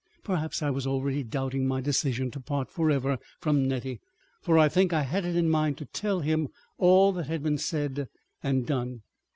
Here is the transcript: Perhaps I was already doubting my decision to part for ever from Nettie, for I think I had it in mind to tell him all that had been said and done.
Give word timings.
Perhaps 0.23 0.63
I 0.63 0.71
was 0.71 0.87
already 0.87 1.21
doubting 1.21 1.67
my 1.67 1.79
decision 1.79 2.31
to 2.31 2.39
part 2.39 2.71
for 2.71 2.89
ever 2.89 3.19
from 3.39 3.67
Nettie, 3.67 3.99
for 4.41 4.57
I 4.57 4.67
think 4.67 4.93
I 4.93 5.03
had 5.03 5.25
it 5.25 5.35
in 5.35 5.47
mind 5.47 5.77
to 5.77 5.85
tell 5.85 6.21
him 6.21 6.47
all 6.79 7.11
that 7.11 7.27
had 7.27 7.43
been 7.43 7.59
said 7.59 8.07
and 8.41 8.65
done. 8.65 9.03